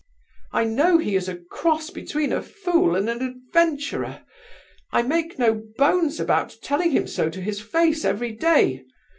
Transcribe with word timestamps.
I 0.51 0.63
know 0.63 0.97
he 0.97 1.15
is 1.15 1.29
a 1.29 1.35
cross 1.37 1.91
between 1.91 2.31
a 2.33 2.41
fool 2.41 2.95
and 2.95 3.07
an 3.07 3.21
adventurer; 3.21 4.23
I 4.91 5.03
make 5.03 5.37
no 5.37 5.53
bones 5.77 6.19
about 6.19 6.57
telling 6.63 6.89
him 6.89 7.05
so 7.05 7.29
to 7.29 7.39
his 7.39 7.61
face 7.61 8.03
every 8.03 8.31
day. 8.31 8.83